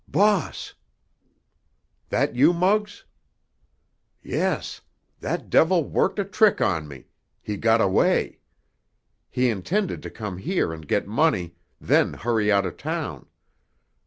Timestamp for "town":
12.77-13.27